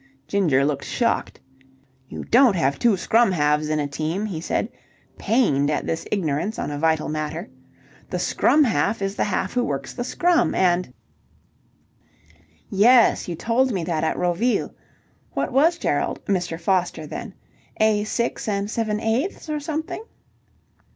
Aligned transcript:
Ginger 0.27 0.65
looked 0.65 0.85
shocked. 0.85 1.39
"You 2.09 2.23
don't 2.23 2.55
have 2.55 2.79
two 2.79 2.97
scrum 2.97 3.31
halves 3.33 3.69
in 3.69 3.79
a 3.79 3.85
team," 3.85 4.25
he 4.25 4.41
said, 4.41 4.67
pained 5.19 5.69
at 5.69 5.85
this 5.85 6.07
ignorance 6.11 6.57
on 6.57 6.71
a 6.71 6.79
vital 6.79 7.07
matter. 7.07 7.47
"The 8.09 8.17
scrum 8.17 8.63
half 8.63 9.03
is 9.03 9.15
the 9.15 9.25
half 9.25 9.53
who 9.53 9.63
works 9.63 9.93
the 9.93 10.03
scrum 10.03 10.55
and..." 10.55 10.91
"Yes, 12.71 13.27
you 13.27 13.35
told 13.35 13.71
me 13.71 13.83
that 13.83 14.03
at 14.03 14.17
Roville. 14.17 14.73
What 15.33 15.51
was 15.51 15.77
Gerald 15.77 16.25
Mr. 16.25 16.59
Foster 16.59 17.05
then? 17.05 17.35
A 17.79 18.03
six 18.03 18.47
and 18.47 18.71
seven 18.71 18.99
eighths, 18.99 19.49
or 19.51 19.59
something?" 19.59 20.03